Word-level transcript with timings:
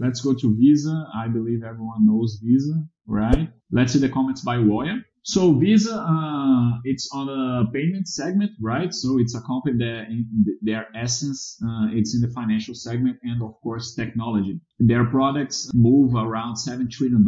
let's 0.00 0.20
go 0.20 0.34
to 0.34 0.56
Visa. 0.56 1.06
I 1.14 1.28
believe 1.28 1.62
everyone 1.62 2.06
knows 2.06 2.40
Visa, 2.42 2.82
right? 3.06 3.48
Let's 3.70 3.92
see 3.92 4.00
the 4.00 4.08
comments 4.08 4.40
by 4.40 4.56
Woya. 4.56 5.04
So 5.22 5.52
Visa, 5.52 5.96
uh, 6.00 6.78
it's 6.84 7.10
on 7.12 7.28
a 7.28 7.70
payment 7.70 8.08
segment, 8.08 8.52
right? 8.60 8.92
So 8.92 9.18
it's 9.18 9.34
a 9.34 9.42
company 9.42 9.76
that 9.78 10.06
in 10.08 10.26
their 10.62 10.86
essence, 10.96 11.58
uh, 11.62 11.88
it's 11.92 12.14
in 12.14 12.22
the 12.22 12.32
financial 12.34 12.74
segment 12.74 13.18
and 13.22 13.42
of 13.42 13.52
course 13.62 13.94
technology. 13.94 14.58
Their 14.78 15.04
products 15.04 15.70
move 15.74 16.14
around 16.14 16.54
$7 16.54 16.90
trillion 16.90 17.24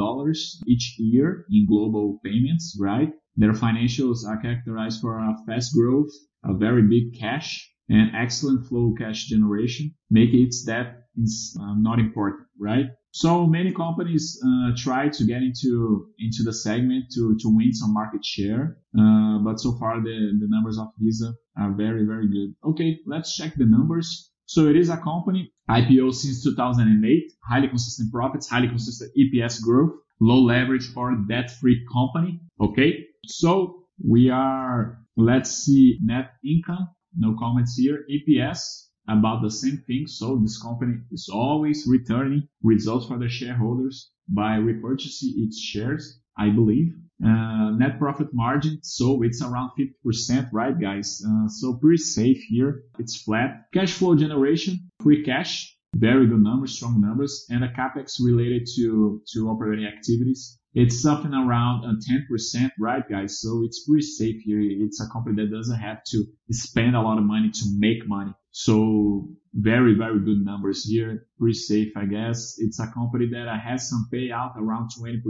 each 0.66 0.96
year 0.98 1.44
in 1.50 1.66
global 1.68 2.18
payments, 2.24 2.76
right? 2.80 3.12
Their 3.36 3.52
financials 3.52 4.26
are 4.26 4.40
characterized 4.40 5.02
for 5.02 5.18
a 5.18 5.36
fast 5.46 5.74
growth, 5.74 6.10
a 6.44 6.54
very 6.54 6.82
big 6.82 7.18
cash, 7.20 7.70
and 7.88 8.10
excellent 8.16 8.66
flow 8.66 8.94
cash 8.96 9.26
generation, 9.26 9.94
make 10.10 10.32
it 10.32 10.54
that 10.66 11.01
is 11.16 11.56
uh, 11.60 11.74
not 11.76 11.98
important, 11.98 12.46
right? 12.58 12.86
So 13.12 13.46
many 13.46 13.72
companies 13.72 14.40
uh, 14.44 14.70
try 14.76 15.08
to 15.08 15.24
get 15.24 15.42
into 15.42 16.06
into 16.18 16.42
the 16.42 16.52
segment 16.52 17.04
to 17.14 17.36
to 17.40 17.48
win 17.54 17.72
some 17.74 17.92
market 17.92 18.24
share, 18.24 18.78
uh, 18.98 19.38
but 19.38 19.60
so 19.60 19.72
far 19.78 20.00
the 20.00 20.16
the 20.40 20.48
numbers 20.48 20.78
of 20.78 20.88
Visa 20.98 21.34
are 21.58 21.72
very 21.72 22.06
very 22.06 22.28
good. 22.28 22.54
Okay, 22.64 22.98
let's 23.06 23.36
check 23.36 23.54
the 23.56 23.66
numbers. 23.66 24.30
So 24.46 24.66
it 24.66 24.76
is 24.76 24.88
a 24.88 24.96
company 24.96 25.52
IPO 25.70 26.14
since 26.14 26.42
2008, 26.42 27.32
highly 27.48 27.68
consistent 27.68 28.12
profits, 28.12 28.48
highly 28.48 28.68
consistent 28.68 29.12
EPS 29.16 29.62
growth, 29.62 29.92
low 30.20 30.40
leverage 30.42 30.90
or 30.96 31.14
debt-free 31.28 31.86
company. 31.92 32.40
Okay, 32.60 33.06
so 33.26 33.84
we 34.02 34.30
are 34.30 34.98
let's 35.16 35.50
see 35.50 35.98
net 36.02 36.32
income. 36.44 36.88
No 37.16 37.36
comments 37.38 37.76
here. 37.76 38.04
EPS 38.10 38.81
about 39.08 39.42
the 39.42 39.50
same 39.50 39.82
thing. 39.86 40.06
So 40.06 40.36
this 40.36 40.60
company 40.60 40.98
is 41.10 41.28
always 41.32 41.86
returning 41.86 42.48
results 42.62 43.06
for 43.06 43.18
the 43.18 43.28
shareholders 43.28 44.10
by 44.28 44.58
repurchasing 44.58 45.32
its 45.36 45.60
shares, 45.60 46.20
I 46.36 46.50
believe. 46.50 46.94
Uh, 47.24 47.70
net 47.70 47.98
profit 47.98 48.28
margin, 48.32 48.80
so 48.82 49.22
it's 49.22 49.42
around 49.42 49.70
50%, 49.78 50.48
right, 50.52 50.78
guys? 50.80 51.22
Uh, 51.24 51.46
so 51.48 51.74
pretty 51.74 51.98
safe 51.98 52.42
here. 52.48 52.82
It's 52.98 53.22
flat. 53.22 53.66
Cash 53.72 53.92
flow 53.92 54.16
generation, 54.16 54.90
free 55.00 55.22
cash, 55.24 55.76
very 55.94 56.26
good 56.26 56.42
numbers, 56.42 56.72
strong 56.72 57.00
numbers, 57.00 57.46
and 57.48 57.62
a 57.62 57.68
capex 57.68 58.14
related 58.20 58.66
to 58.76 59.22
to 59.34 59.48
operating 59.48 59.86
activities 59.86 60.58
it's 60.74 61.02
something 61.02 61.34
around 61.34 61.84
uh, 61.84 61.94
10%, 62.10 62.70
right, 62.78 63.06
guys? 63.08 63.40
So 63.40 63.62
it's 63.64 63.84
pretty 63.86 64.06
safe 64.06 64.40
here. 64.42 64.60
It's 64.60 65.02
a 65.02 65.08
company 65.10 65.42
that 65.42 65.54
doesn't 65.54 65.78
have 65.78 66.02
to 66.04 66.24
spend 66.50 66.96
a 66.96 67.00
lot 67.00 67.18
of 67.18 67.24
money 67.24 67.50
to 67.50 67.64
make 67.76 68.08
money. 68.08 68.32
So 68.52 69.28
very, 69.54 69.94
very 69.94 70.20
good 70.20 70.44
numbers 70.44 70.84
here. 70.84 71.26
Pretty 71.38 71.54
safe, 71.54 71.92
I 71.96 72.04
guess. 72.04 72.56
It's 72.58 72.80
a 72.80 72.86
company 72.92 73.26
that 73.32 73.48
has 73.58 73.88
some 73.88 74.08
payout 74.12 74.56
around 74.56 74.90
20%. 74.98 75.22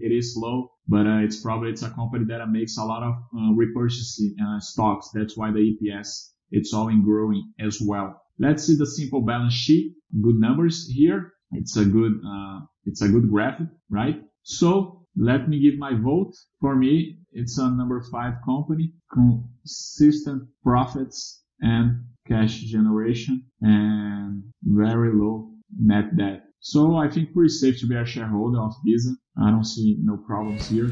It 0.00 0.12
is 0.12 0.34
low, 0.36 0.72
but 0.86 1.06
uh, 1.06 1.18
it's 1.24 1.40
probably, 1.40 1.70
it's 1.70 1.82
a 1.82 1.90
company 1.90 2.26
that 2.28 2.46
makes 2.50 2.76
a 2.76 2.84
lot 2.84 3.02
of 3.02 3.14
uh, 3.34 3.52
repurchasing 3.54 4.34
uh, 4.42 4.60
stocks. 4.60 5.08
That's 5.14 5.36
why 5.36 5.52
the 5.52 5.60
EPS, 5.60 6.32
it's 6.50 6.74
all 6.74 6.88
in 6.88 7.02
growing 7.02 7.50
as 7.58 7.80
well. 7.80 8.22
Let's 8.38 8.66
see 8.66 8.76
the 8.76 8.86
simple 8.86 9.22
balance 9.22 9.54
sheet. 9.54 9.94
Good 10.22 10.36
numbers 10.36 10.86
here. 10.86 11.32
It's 11.52 11.76
a 11.78 11.84
good, 11.84 12.12
uh, 12.26 12.60
it's 12.84 13.00
a 13.00 13.08
good 13.08 13.30
graphic, 13.30 13.68
right? 13.88 14.22
So 14.42 15.06
let 15.16 15.48
me 15.48 15.60
give 15.60 15.78
my 15.78 15.94
vote. 15.94 16.34
For 16.60 16.76
me, 16.76 17.20
it's 17.32 17.56
a 17.58 17.70
number 17.70 18.02
five 18.12 18.34
company, 18.44 18.92
consistent 19.12 20.48
profits 20.62 21.42
and 21.60 22.04
cash 22.28 22.60
generation 22.62 23.44
and 23.60 24.42
very 24.62 25.12
low 25.14 25.50
net 25.78 26.16
debt. 26.16 26.42
So 26.60 26.96
I 26.96 27.08
think 27.08 27.32
pretty 27.32 27.50
safe 27.50 27.78
to 27.80 27.86
be 27.86 27.96
a 27.96 28.04
shareholder 28.04 28.60
of 28.60 28.74
Visa. 28.84 29.10
I 29.40 29.50
don't 29.50 29.64
see 29.64 29.98
no 30.02 30.16
problems 30.16 30.68
here. 30.68 30.90